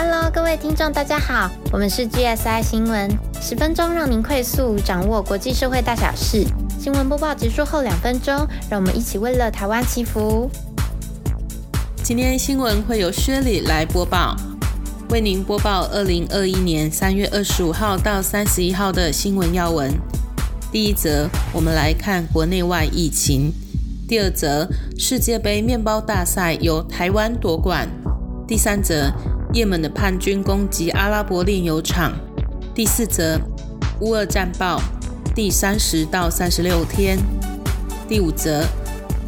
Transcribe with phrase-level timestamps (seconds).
[0.00, 3.10] Hello，各位听众，大家好，我们是 GSI 新闻，
[3.42, 6.46] 十分钟让您快速掌握国际社会大小事。
[6.78, 10.48] 新闻播报结束后两分钟，让我们一起为了台湾祈福。
[12.04, 14.36] 今天新闻会由薛礼来播报，
[15.10, 19.92] 为您播报二零二一年三月二十五号到三十一号的新闻要闻。
[20.70, 23.50] 第一则，我们来看国内外疫情；
[24.06, 27.88] 第二则，世界杯面包大赛由台湾夺冠；
[28.46, 29.12] 第三则，
[29.54, 32.12] 也门的叛军攻击阿拉伯炼油厂；
[32.74, 33.40] 第四则，
[34.00, 34.78] 乌俄战报
[35.34, 37.18] 第三十到三十六天；
[38.06, 38.62] 第五则，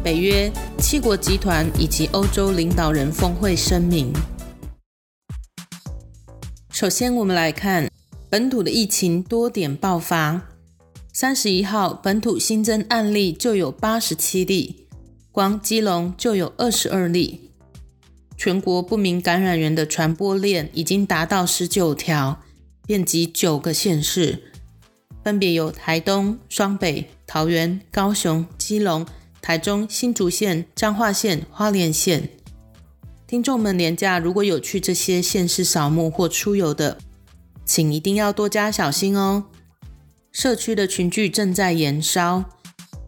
[0.03, 4.13] 北约七国集团以及欧洲领导人峰会声明。
[6.69, 7.89] 首先，我们来看
[8.29, 10.41] 本土的疫情多点爆发。
[11.11, 14.87] 三十一号本土新增案例就有八十七例，
[15.31, 17.50] 光基隆就有二十二例。
[18.43, 22.41] 全国不明感染源的传播链已经达到十九条，
[22.87, 24.41] 遍及九个县市，
[25.23, 29.05] 分别有台东、双北、桃园、高雄、基隆、
[29.43, 32.29] 台中、新竹县、彰化县、花莲县。
[33.27, 36.97] 听众们，年假如果有去这些县市扫墓或出游的，
[37.63, 39.45] 请一定要多加小心哦。
[40.31, 42.43] 社区的群聚正在延烧，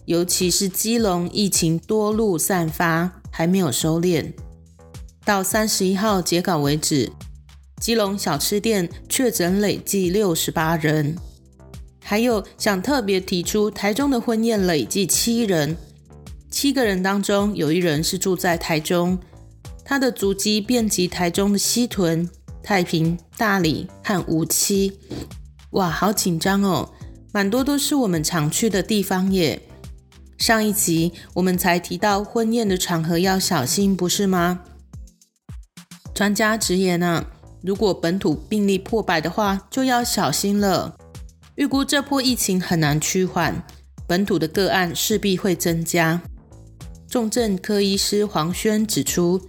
[0.06, 4.32] 尤其是基隆疫情多路散发，还没有收敛。
[5.26, 7.12] 到三十一号截稿为止，
[7.80, 11.16] 基隆小吃店确诊累计六十八人。
[12.02, 15.78] 还有想特别提出，台中的婚宴累计七人，
[16.52, 19.18] 七个人当中有一人是住在台中，
[19.86, 22.30] 他的足迹遍及台中的西屯、
[22.62, 25.00] 太平、大理和无期。
[25.72, 26.92] 哇，好紧张哦！
[27.32, 29.62] 蛮多都是我们常去的地方耶。
[30.38, 34.60] 上一集我们才提到婚宴的场合要小心，不是吗？
[36.14, 37.26] 专家直言呢，
[37.62, 40.96] 如果本土病例破百的话，就要小心了。
[41.56, 43.64] 预估这波疫情很难趋缓，
[44.08, 46.22] 本土的个案势必会增加。
[47.08, 49.42] 重症科医师黄轩指出，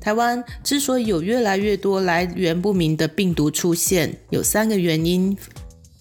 [0.00, 5.36] 台湾之所以有越来越多来源不明的病毒出现，有三个原因。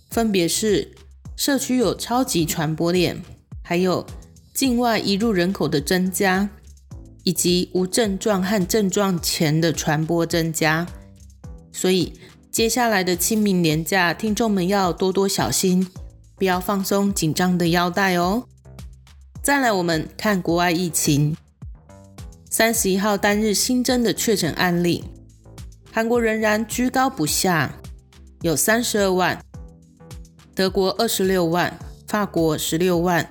[0.09, 0.91] 分别是
[1.35, 3.21] 社区有超级传播链，
[3.63, 4.05] 还有
[4.53, 6.49] 境外移入人口的增加，
[7.23, 10.85] 以及无症状和症状前的传播增加。
[11.71, 12.13] 所以
[12.51, 15.87] 接下来的清明年假，听众们要多多小心，
[16.35, 18.43] 不要放松紧张的腰带哦。
[19.41, 21.35] 再来，我们看国外疫情，
[22.49, 25.03] 三十一号单日新增的确诊案例，
[25.91, 27.79] 韩国仍然居高不下，
[28.41, 29.43] 有三十二万。
[30.55, 33.27] 德国二十六万，法国十六万，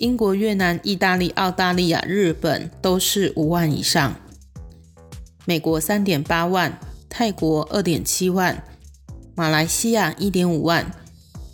[0.00, 4.16] 英国、越南、意大利、澳大利亚、日本都是五万以上。
[5.44, 6.80] 美国三点八万，
[7.10, 8.64] 泰国二点七万，
[9.34, 10.90] 马来西亚一点五万，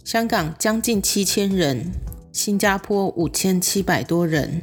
[0.05, 1.91] 香港将近七千人，
[2.33, 4.63] 新加坡五千七百多人。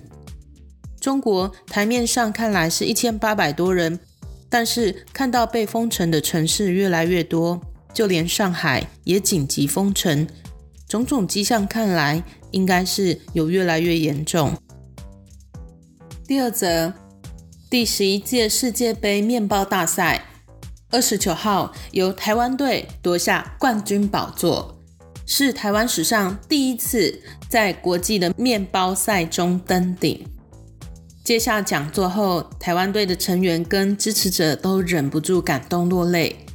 [1.01, 4.00] 中国台面上看来是一千八百多人，
[4.47, 7.61] 但是看到被封城的城市越来越多。
[7.94, 10.25] 就连上海也紧急封城，
[10.88, 14.53] 种种迹象看来，应该是有越来越严重。
[16.25, 16.93] 第二则，
[17.69, 20.23] 第十一届世界杯面包大赛，
[20.89, 24.79] 二十九号由台湾队夺下冠军宝座，
[25.25, 30.25] 是台湾史上第一次在国际的面包赛中登顶。
[31.23, 36.45] 接下讲座后，台湾队的成员跟支持者都忍不住感动落泪。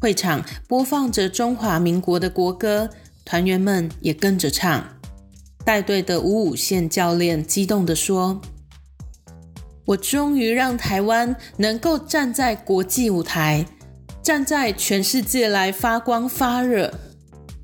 [0.00, 2.90] 会场播放着中华民国的国歌，
[3.24, 4.86] 团员们也跟着唱。
[5.64, 8.40] 带队的五五线教练激动地说
[9.86, 13.66] ：“我终于让台湾能够站在国际舞台，
[14.22, 16.92] 站在全世界来发光发热，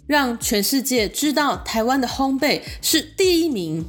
[0.06, 3.84] 让全世界知道台湾的烘焙是第一名。”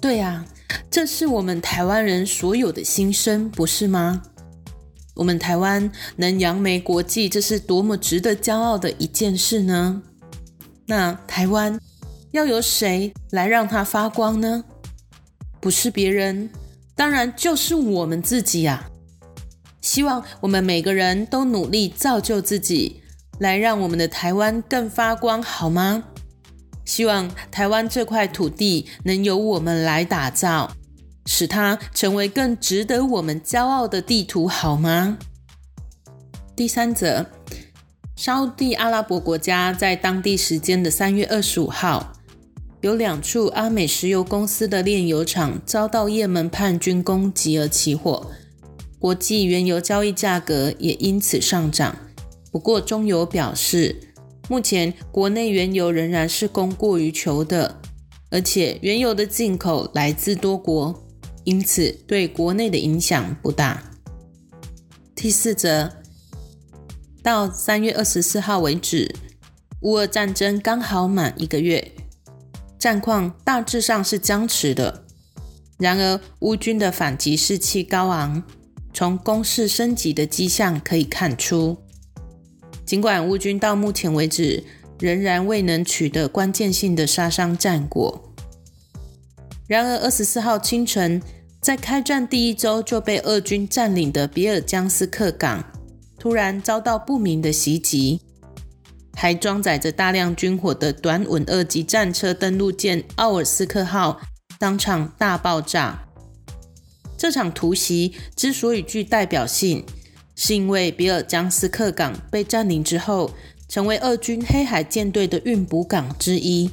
[0.00, 0.44] 对呀，
[0.90, 4.22] 这是我们台湾人所有的心声，不是吗？
[5.14, 10.02] 我们台湾能扬眉国际，这是多么值得骄傲的一件事呢？
[10.86, 11.80] 那台湾
[12.34, 14.64] 要由谁来让它发光呢？
[15.60, 16.50] 不是别人，
[16.96, 18.90] 当然就是我们自己呀！
[19.80, 23.00] 希望我们每个人都努力造就自己，
[23.38, 26.02] 来让我们的台湾更发光，好吗？
[26.84, 30.72] 希望台湾这块土地能由我们来打造。
[31.26, 35.18] 使它成为更值得我们骄傲的地图，好吗？
[36.56, 37.26] 第三则，
[38.16, 42.12] 沙地阿拉伯国家在当地时间的三月二十五号，
[42.84, 48.30] 有两处阿美石油公司的炼油厂遭到也门叛军攻击而起火，
[48.98, 51.96] 国际原油交易价格也因此上涨。
[52.52, 54.12] 不过，中油表示，
[54.50, 57.80] 目前国内原油仍然是供过于求的，
[58.28, 61.02] 而且原油的进口来自多国，
[61.44, 63.82] 因此对国内的影响不大。
[65.14, 65.90] 第四则，
[67.22, 69.10] 到三月二十四号为止，
[69.80, 71.92] 乌俄战争刚好满一个月，
[72.84, 75.06] 战况大致上是僵持的。
[75.78, 78.42] 然而，乌军的反击士气高昂，
[78.92, 81.78] 从攻势升级的迹象可以看出。
[82.84, 84.62] 尽管乌军到目前为止
[85.00, 88.34] 仍然未能取得关键性的杀伤战果，
[89.66, 91.22] 然而二十四号清晨，
[91.62, 95.64] 在开战第一周就被俄军占领的比尔江斯克港，
[96.18, 98.20] 突然遭到不明的袭击，
[99.16, 104.20] 还装载着大量军火的短吻二级战车登陆舰奥尔斯克号
[104.58, 106.06] 当场大爆炸。
[107.16, 109.84] 这场突袭之所以具代表性。
[110.36, 113.30] 是因为比尔江斯克港被占领之后，
[113.68, 116.72] 成为俄军黑海舰队的运补港之一，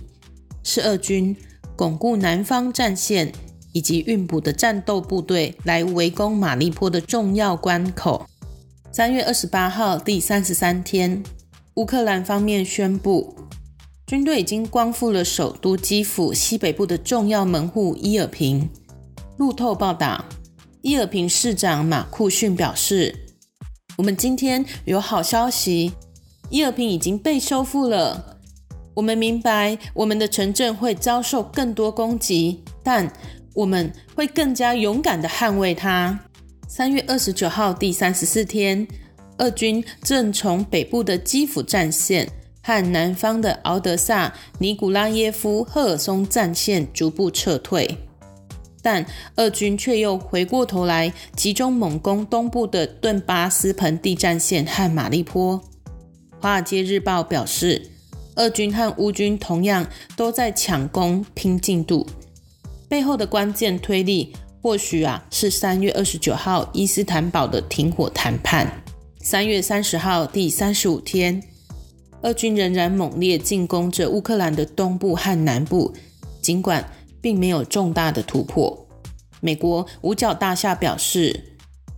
[0.64, 1.38] 是俄军
[1.76, 3.32] 巩固南方战线
[3.72, 8.28] 以及运补的战斗部队来围攻马利坡的重要关口。
[8.92, 11.22] 三月二十八号，第三十三天，
[11.76, 13.34] 乌克兰方面宣布，
[14.06, 18.70] 军队已经光复了首都基辅西北部的重要门户伊尔平。
[19.38, 20.26] 路透报道，
[20.82, 23.16] 伊尔平市长马库逊表示。
[23.98, 25.94] 我们今天有好消息，
[26.50, 28.40] 伊尔平已经被收复了。
[28.96, 33.10] 我们明白我们的城镇会遭受更多攻击，但
[33.54, 36.20] 我们会更加勇敢地捍卫它。
[36.68, 38.86] 三月二十九号，第三十四天，
[39.42, 42.30] 俄军正从北部的基辅战线
[42.62, 47.98] 和南方的敖德萨、尼古拉耶夫、赫尔松战线逐步撤退。
[48.84, 49.04] 但
[49.38, 55.60] 俄军却又回过头来集中猛攻东部的顿巴斯盆地战线和马利坡。
[56.40, 57.90] 《华尔街日报》表示，
[58.36, 62.06] 俄军和乌军同样都在抢攻拼进度，
[62.88, 68.81] 背后的关键推力或许啊是三月二十九号伊斯坦堡的停火谈判。
[69.24, 71.44] 三月三十号第三十五天，
[72.24, 75.94] 俄军仍然猛烈进攻着乌克兰的东部和南部，
[76.42, 76.92] 尽管。
[77.22, 78.88] 并没有重大的突破。
[79.42, 81.58] 美国五角大厦表示，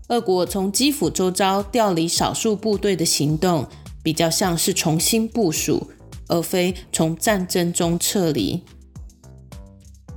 [0.09, 3.65] 俄国从基辅周遭调离少数部队的行动，
[4.03, 5.89] 比较像是重新部署，
[6.27, 8.61] 而非从战争中撤离。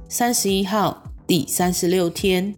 [0.08, 2.56] 三十一号，第三十六天，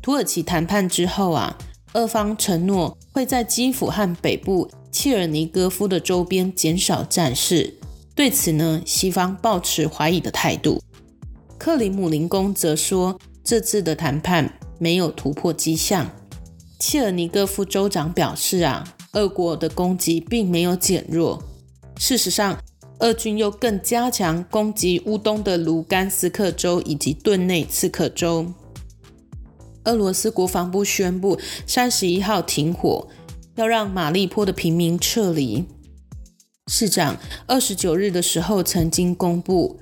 [0.00, 1.58] 土耳其谈判之后啊，
[1.96, 7.72] 俄方承诺会在基辅和北部切尔尼戈夫的周边减少战事。
[8.14, 10.82] 对此呢，西方抱持怀疑的态度。
[11.56, 16.10] 克里姆林宫则说，这次的谈判没有突破迹象。
[16.78, 21.42] 切尔尼戈夫州长表示：“啊，俄国的攻击并没有减弱。
[21.96, 22.58] 事实上，
[22.98, 28.46] 俄军又更加强攻击乌东的卢甘斯克州以及顿内茨克州。”
[29.86, 33.08] 俄罗斯国防部宣布，三十一号停火，
[33.54, 35.64] 要让马利坡的平民撤离。
[36.68, 37.16] 市长
[37.46, 39.80] 二十九日的时候曾经公布。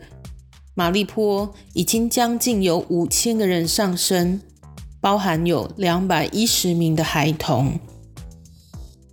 [0.77, 4.41] 马利坡已经将近有五千个人上升，
[5.01, 7.79] 包含有两百一十名的孩童。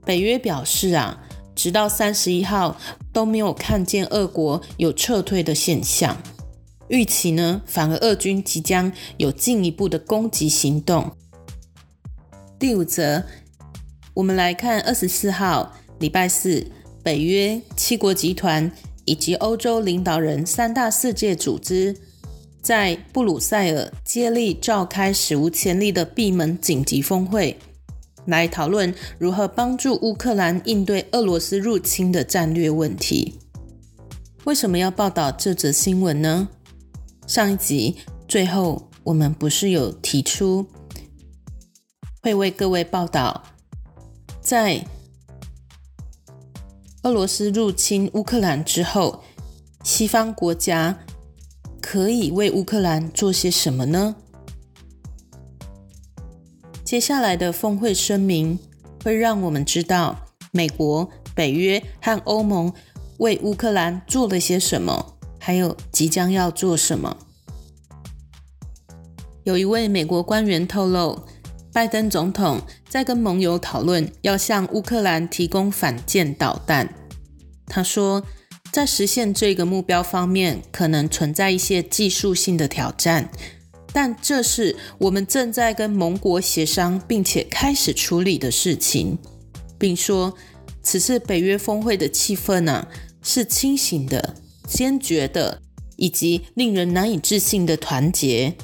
[0.04, 1.24] 北约表示啊，
[1.56, 2.78] 直到三十一号
[3.14, 6.18] 都没有看见俄国有撤退的现象，
[6.92, 11.12] 预期呢，反而俄军即将有进一步的攻击行动。
[12.60, 13.24] 第五则，
[14.14, 16.68] 我们来看二十四号礼拜四，
[17.02, 18.72] 北约七国集团。
[19.06, 21.98] 以及欧洲领导人三大世界组织
[22.62, 27.58] 在布鲁塞尔接力召开史无前例的闭门紧急峰会，
[28.26, 33.40] 来讨论如何帮助乌克兰应对俄罗斯入侵的战略问题。
[34.44, 36.48] 为什么要报道这则新闻呢？
[37.28, 37.98] 上一集
[38.28, 40.66] 最后我们不是有提出
[42.22, 43.44] 会为各位报道
[44.42, 44.86] 在。
[47.04, 49.24] 俄罗斯入侵乌克兰之后，
[49.84, 51.00] 西方国家
[51.82, 54.16] 可以为乌克兰做些什么呢？
[56.86, 58.60] 接下来的峰会声明
[59.04, 62.72] 会让我们知道美国、北约和欧盟
[63.18, 65.11] 为乌克兰做了些什么，
[65.44, 67.18] 还有即将要做什么。
[69.44, 71.24] 有一位美国官员透露，
[71.74, 72.62] 拜登总统。
[72.88, 76.94] 在跟盟友讨论要向乌克兰提供反舰导弹。
[77.66, 78.22] 他说，
[78.70, 83.32] 在实现这个目标方面，可能存在一些技术性的挑战，
[83.94, 89.18] 但这是我们正在跟盟国协商，并且开始处理的事情，
[89.80, 90.36] 并说
[90.84, 92.86] 此次北约峰会的气氛呢
[93.22, 94.36] 是清醒的、
[94.68, 95.62] 坚决的，
[95.96, 98.56] 以及令人难以置信的团结。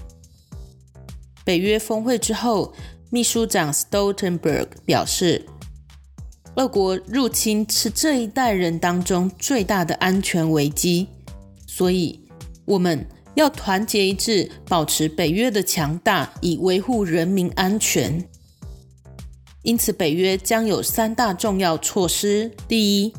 [1.44, 2.74] 北约峰会之后，
[3.10, 5.46] 秘书长 Stoltenberg 表示，
[6.56, 11.08] 俄国入侵是这一代人当中最大的安全危机，
[11.66, 12.20] 所以
[12.66, 13.08] 我们。
[13.36, 18.28] 要团结一致，保持北约的强大，以维护人民安全。
[19.62, 23.14] 因此，北约将有三大重要措施：第一，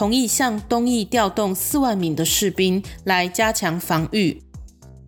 [0.00, 4.42] 同意向东翼调动四万名的士兵来加强防御，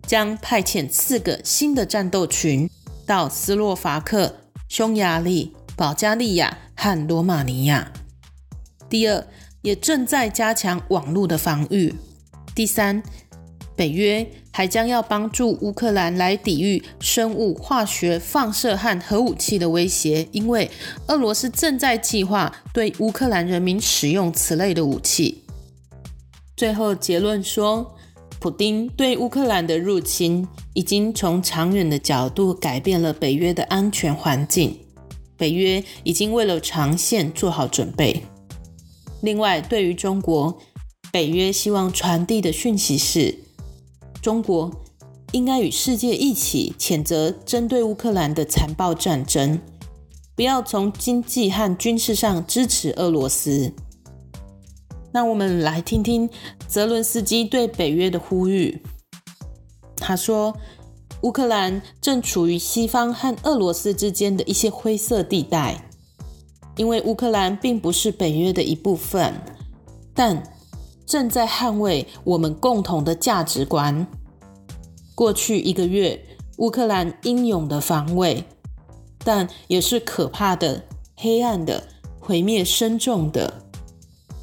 [0.05, 2.69] 将派遣四个新的战斗群
[3.03, 4.35] 到斯洛伐克、
[4.69, 7.91] 匈牙利、保加利亚和罗马尼亚；
[8.87, 9.25] 第二，
[9.63, 11.91] 也正在加强网络的防御；
[12.53, 13.01] 第三。
[13.75, 20.69] 北约还将要帮助乌克兰来抵御生物化学放射和核武器的威胁，因为
[21.07, 25.43] 俄罗斯正在计划对乌克兰人民使用此类的武器。
[26.55, 27.95] 最后结论说，
[28.39, 34.77] 普丁对乌克兰的入侵已经从长远的角度改变了北约的安全环境，
[35.35, 38.21] 北约已经为了长线做好准备。
[39.21, 40.59] 另外，对于中国，
[41.11, 43.42] 北约希望传递的讯息是。
[44.23, 44.71] 中国
[45.33, 49.59] 应该与世界一起谴责针对乌克兰的残暴战争，
[50.33, 53.73] 不要从经济和军事上支持俄罗斯。
[55.11, 56.29] 那我们来听听
[56.69, 58.81] 泽伦斯基对北约的呼吁。
[59.97, 60.55] 他说
[61.23, 65.89] ：“乌克兰正处于西方和俄罗斯之间的一些灰色地带，
[66.77, 69.33] 因为乌克兰并不是北约的一部分，
[70.13, 70.41] 但……”
[71.13, 74.07] 正在捍卫我们共同的价值观。
[75.13, 76.19] 过去一个月，
[76.57, 78.43] 乌克兰英勇的防卫，
[79.23, 80.83] 但也是可怕的、
[81.15, 81.83] 黑暗的、
[82.19, 83.61] 毁灭深重的。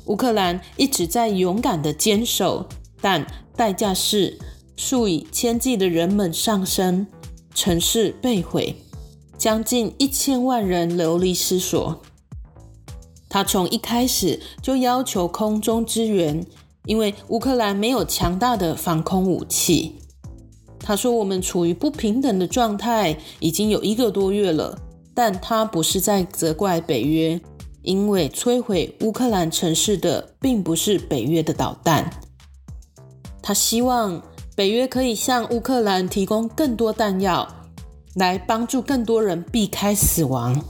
[0.04, 2.64] 乌克兰一直在勇敢的坚守，
[3.00, 4.38] 但代价是
[4.76, 7.04] 数以千计的人们丧生，
[7.52, 8.76] 城市被毁，
[9.36, 12.00] 将近一千万人流离失所。
[13.28, 16.44] 他从一开始就要求空中支援，
[16.86, 19.96] 因为乌克兰没有强大的防空武器。
[20.78, 24.78] 他说：“我们处于不平等的状态已经有一个多月了。”
[25.12, 27.38] 但他不是在责怪北约，
[27.82, 32.10] 因为摧毁乌克兰城市的并不是北约的导弹。
[33.42, 34.22] 他希望
[34.54, 37.46] 北约可以向乌克兰提供更多弹药，
[38.14, 40.64] 来帮助更多人避开死亡。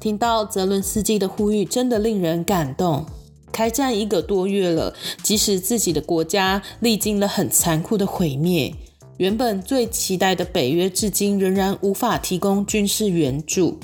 [0.00, 3.06] 听到泽伦斯基的呼吁，真的令人感动。
[3.54, 4.92] 开战一个多月了，
[5.22, 8.74] 即使自己的国家历经了很残酷的毁灭，
[9.18, 13.78] 原本最期待的北约至今仍然无法提供军事援助。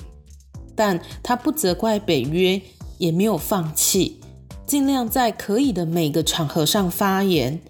[0.74, 2.60] 但他不责怪北约，
[2.98, 4.20] 也没有放弃，
[4.66, 7.60] 尽量在可以的每个场合上发言，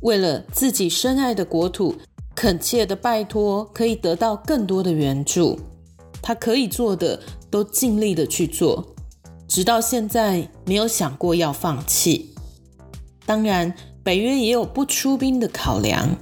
[0.00, 1.94] 为了自己深爱的国土，
[2.34, 5.58] 恳切的拜托可以得到更多的援助。
[6.20, 7.18] 他可以做的。
[7.48, 8.84] 都尽力的去做，
[9.56, 12.34] 直到现在没有想过要放弃。
[13.24, 16.14] 当然，北约也有不出兵的考量。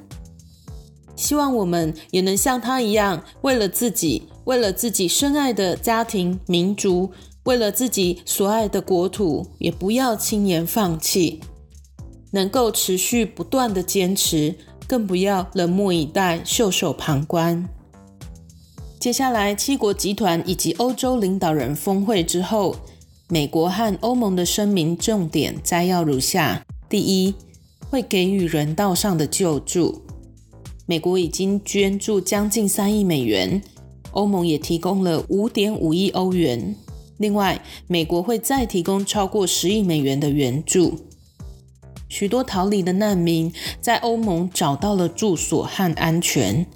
[1.17, 7.11] 希望我们也能像他一样，为了自己，为了自己深爱的家庭、民族，
[7.43, 11.41] 为了自己所爱的国土，也不要轻言放弃，
[12.31, 14.55] 能够持续不断的坚持，
[14.87, 17.69] 更不要冷漠以待、袖手旁观。
[19.01, 22.77] 接下来，七国集团以及欧洲领导人峰会之后，
[23.29, 27.35] 美国和欧盟的声明重点摘要如下：第一，
[27.89, 30.03] 会给予人道上的救助，
[30.85, 33.63] 美国已经捐助将近三亿美元，
[34.11, 36.77] 欧盟也提供了五点五亿欧元。
[37.17, 40.99] 另外，美国会再提供超过十亿美元的援助。
[42.11, 43.51] 许多逃离的难民
[43.81, 46.67] 在欧盟找到了住所和安全。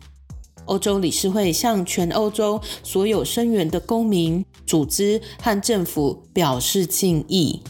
[0.68, 7.62] 欧洲理事会向全欧洲所有声援的公民、组织和政府表示敬意。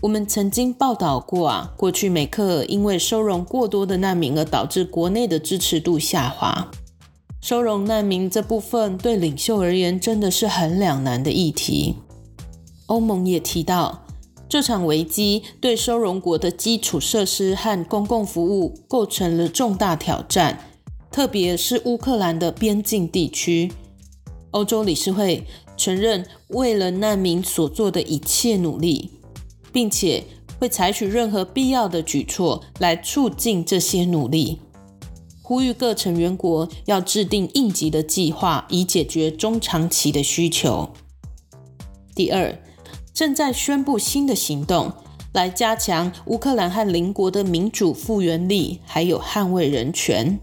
[0.00, 6.70] 我们曾经报道过啊，过去美克尔因为收容过多的难民而导致国内的支持度下滑。
[7.40, 11.96] 收容难民这部分对领袖而言真的是很两难的议题。
[12.86, 14.04] 欧盟也提到，
[14.46, 20.58] 这场危机对收容国的基础设施和公共服务构成了重大挑战。
[21.14, 23.70] 特别是乌克兰的边境地区，
[24.50, 29.12] 欧洲理事会承认为了难民所做的一切努力，
[29.72, 30.24] 并且
[30.58, 34.58] 会采取任何必要的举措来促进这些努力。
[35.40, 40.90] 呼吁各成员国要制定应急的计划，以解决中长期的需求。
[42.16, 42.58] 第二，
[43.12, 44.92] 正在宣布新的行动，
[45.32, 50.40] 来加强乌克兰和邻国的民主复原力，还有捍卫人权。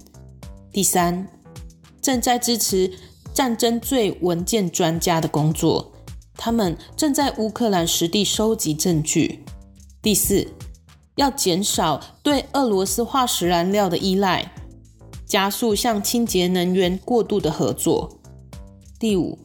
[0.71, 1.27] 第三，
[2.01, 2.91] 正在支持
[3.33, 5.91] 战争罪文件专家的工作，
[6.37, 9.43] 他们正在乌克兰实地收集证据。
[10.01, 10.47] 第四，
[11.15, 14.53] 要减少对俄罗斯化石燃料的依赖，
[15.25, 18.17] 加速向清洁能源过渡的合作。
[18.97, 19.37] 第五，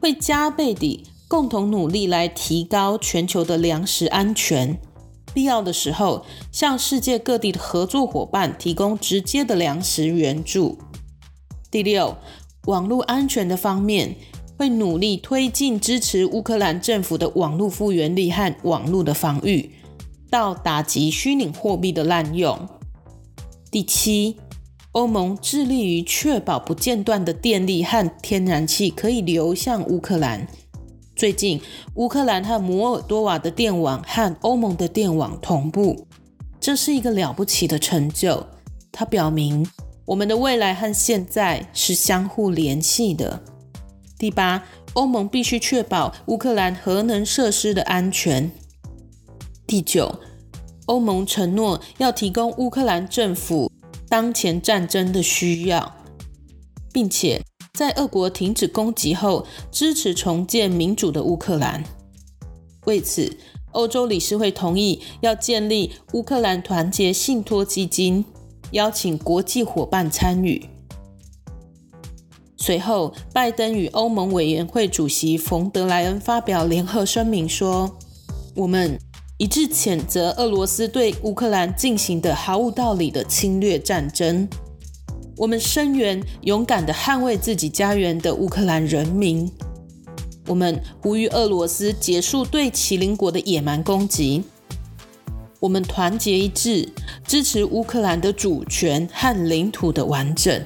[0.00, 1.06] 会加倍地。
[1.28, 4.80] 共同努力来提高全球的粮食安全，
[5.34, 10.78] 必要的时候向世界各地的合作伙伴提供直接的粮食援助。
[11.70, 12.16] 第六，
[12.66, 14.16] 网络安全的方面
[14.56, 19.70] 会努力推进支持乌克兰政府的网络复原力和网络的防御，
[20.30, 22.68] 到打击虚拟货币的滥用。
[23.70, 24.36] 第七，
[24.92, 30.48] 欧盟致力于确保不间断的电力和天然气可以流向乌克兰。
[31.18, 31.60] 最近，
[31.94, 36.06] 乌克兰和摩尔多瓦的电网和欧盟的电网同步，
[36.60, 38.46] 这是一个了不起的成就。
[38.92, 39.66] 它表明
[40.04, 43.42] 我们的未来和现在是相互联系的。
[44.16, 48.52] 第八，欧盟必须确保乌克兰核能设施的安全。
[49.66, 50.20] 第九，
[50.86, 53.72] 欧盟承诺要提供乌克兰政府
[54.08, 55.96] 当前战争的需要，
[56.92, 57.42] 并且。
[57.78, 61.84] 在俄国停止攻击后，支持重建民主的乌克兰。
[62.86, 63.38] 为此，
[63.70, 68.24] 欧洲理事会同意要建立乌克兰团结信托基金，
[68.72, 70.68] 邀请国际伙伴参与。
[72.56, 77.96] 随后，拜登与欧盟委员会主席冯德莱恩发表联合声明说
[78.56, 78.98] ：“我们
[79.36, 84.48] 一致谴责俄罗斯对乌克兰进行的毫无道理的侵略战争。”
[85.38, 89.48] 我们声援勇敢的捍卫自己家园的乌克兰人民。
[90.48, 94.42] 我们呼吁俄罗斯结束对麒麟国的野蛮攻击。
[95.60, 96.88] 我们团结一致，
[97.24, 100.60] 支持乌克兰的主权和领土的完整。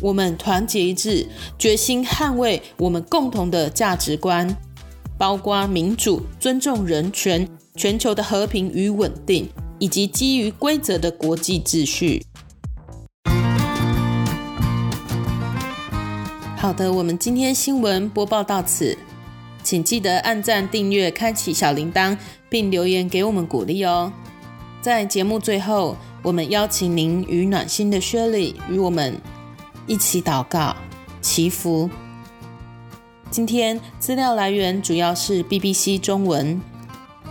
[0.00, 1.26] 我们团结一致，
[1.58, 4.56] 决心捍卫我们共同的价值观，
[5.18, 9.46] 包括民主、尊重人权、全球的和平与稳定，
[9.78, 12.24] 以及基于规则的国际秩序。
[16.64, 18.96] 好的，我们今天新闻播报到此，
[19.62, 22.16] 请记得按赞、订阅、开启小铃铛，
[22.48, 24.10] 并留言给我们鼓励哦。
[24.80, 29.20] 在节目最后，我们邀请您与暖心的 Shelly 与我们
[29.86, 30.74] 一起祷告、
[31.20, 31.90] 祈福。
[33.30, 36.58] 今天资料来源主要是 BBC 中文、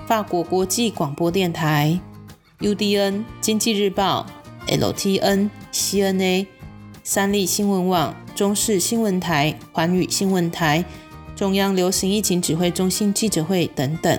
[0.05, 1.99] 法国国际广播电台、
[2.59, 4.27] UDN 经济日报、
[4.67, 6.45] LTN、CNA、
[7.05, 8.15] 三立新闻网。
[8.33, 10.83] 中视新闻台、环宇新闻台、
[11.35, 14.17] 中央流行疫情指挥中心记者会等等。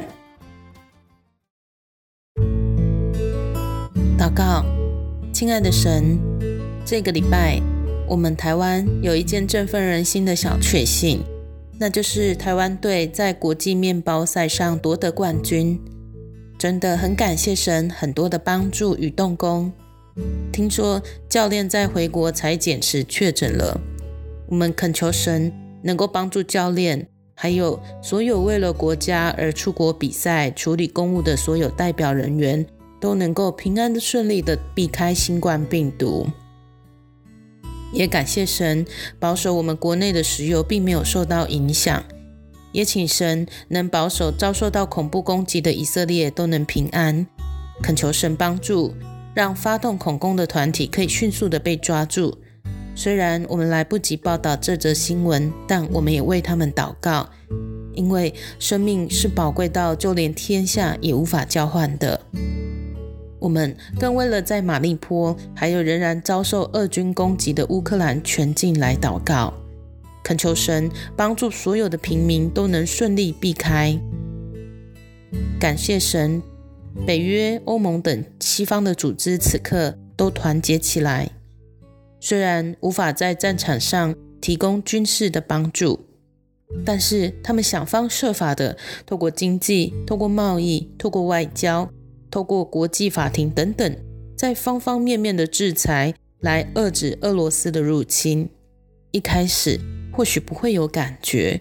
[4.18, 4.64] 祷告，
[5.32, 6.18] 亲爱的神，
[6.84, 7.60] 这个礼拜
[8.06, 11.24] 我们台湾有一件振奋人心的小确幸，
[11.80, 15.80] 那就是台湾队在国际面包赛上夺得冠军。
[16.56, 19.72] 真的很感谢神很多的帮助与动工。
[20.52, 23.80] 听说教练在回国裁剪时确诊了。
[24.48, 32.64] 我们恳求神能够帮助教练，还有所有为了国家而出国比赛、处理公务的所有代表人员，
[33.00, 36.26] 都能够平安、顺利的避开新冠病毒。
[37.92, 38.84] 也感谢神
[39.18, 42.04] 保守我们国内的石油并没有受到影响，
[42.72, 47.26] 也请神能保守遭受到恐怖攻击的以色列都能平安。
[47.82, 48.94] 恳求神帮助，
[49.34, 52.38] 让发动恐攻的团体可以迅速的被抓住。
[52.94, 57.28] 虽然我们来不及报道这则新闻，但我们也为他们祷告，
[57.92, 62.20] 因为生命是宝贵到就连天下也无法交换的。
[63.40, 69.52] 我们更为了在马利坡还有仍然遭受俄军攻击的乌克兰全境来祷告，
[70.22, 73.98] 恳求神帮助所有的平民都能顺利避开。
[75.58, 76.40] 感谢神，
[77.06, 81.30] 北约、欧盟等西方的组织此刻都团结起来。
[82.20, 86.06] 虽然无法在战场上提供军事的帮助，
[86.84, 91.90] 但是他们想方设法的透过经济、透过贸易、透过外交、
[92.30, 93.96] 透过国际法庭等等，
[94.36, 98.48] 在方方面面的制裁来遏制俄罗斯的入侵。
[99.10, 99.78] 一开始
[100.12, 101.60] 或许不会有感觉，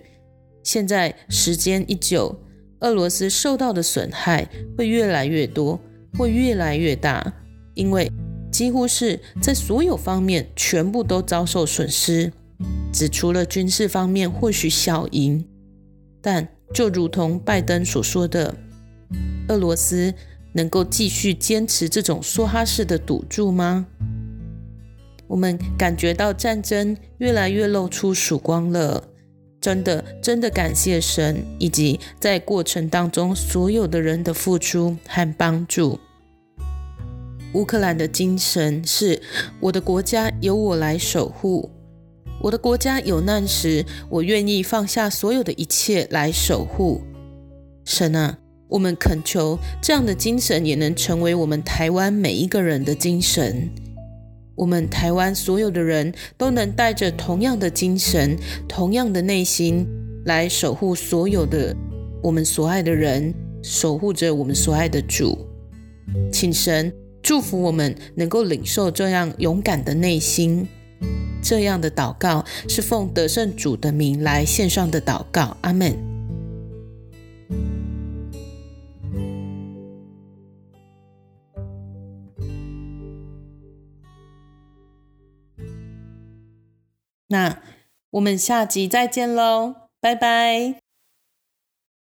[0.63, 2.39] 现在时间一久，
[2.83, 5.81] 俄罗斯受到的损害会越来越多，
[6.17, 7.33] 会越来越大，
[7.73, 8.09] 因为。
[8.51, 12.31] 几乎是在所有方面全部都遭受损失，
[12.93, 15.43] 只除了军事方面或许小赢。
[16.21, 18.53] 但就如同拜登所说的，
[19.47, 20.13] 俄罗斯
[20.51, 23.87] 能够继续坚持这种梭哈式的赌注吗？
[25.25, 29.03] 我们感觉到战争越来越露出曙光了，
[29.63, 35.97] 真的，真的感谢神，以及在过程当中所有的人的付出和帮助。
[37.53, 39.21] 乌克兰的精神是：
[39.61, 41.71] 我的国家由我来守护，
[42.41, 47.01] 我的国家有难时，我愿意放下所有的一切来守护。
[47.85, 53.69] 神啊，我们恳求这样的精神也能成为我们台湾每一个人的精神。
[54.55, 58.37] 我们台湾所有的人都能带着同样的精神、
[58.67, 59.87] 同样的内心
[60.25, 61.75] 来守护所有的
[62.21, 65.37] 我们所爱的人，守护着我们所爱的主。
[66.31, 70.67] 请神祝福我们能够领受这样勇敢的内心。
[71.41, 75.57] 这样的祷告是奉得胜主的名来献上的祷告。
[75.61, 75.97] 阿门。
[87.27, 87.61] 那
[88.11, 90.82] 我们下集再见喽，拜拜。